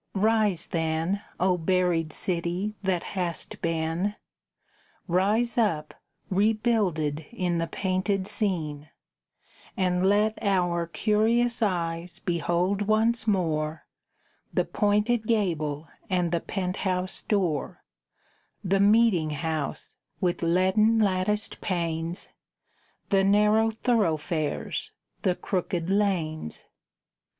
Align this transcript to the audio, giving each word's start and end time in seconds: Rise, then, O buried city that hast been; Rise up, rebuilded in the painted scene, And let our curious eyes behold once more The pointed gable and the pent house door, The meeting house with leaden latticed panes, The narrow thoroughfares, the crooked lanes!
Rise, 0.15 0.65
then, 0.65 1.21
O 1.39 1.59
buried 1.59 2.11
city 2.11 2.73
that 2.81 3.03
hast 3.13 3.61
been; 3.61 4.15
Rise 5.07 5.59
up, 5.59 5.93
rebuilded 6.31 7.27
in 7.31 7.59
the 7.59 7.67
painted 7.67 8.25
scene, 8.25 8.89
And 9.77 10.03
let 10.03 10.39
our 10.41 10.87
curious 10.87 11.61
eyes 11.61 12.17
behold 12.17 12.81
once 12.87 13.27
more 13.27 13.85
The 14.51 14.65
pointed 14.65 15.27
gable 15.27 15.87
and 16.09 16.31
the 16.31 16.41
pent 16.41 16.77
house 16.77 17.21
door, 17.21 17.83
The 18.63 18.79
meeting 18.79 19.29
house 19.29 19.93
with 20.19 20.41
leaden 20.41 20.97
latticed 20.97 21.61
panes, 21.61 22.29
The 23.11 23.23
narrow 23.23 23.69
thoroughfares, 23.69 24.91
the 25.21 25.35
crooked 25.35 25.91
lanes! 25.91 26.63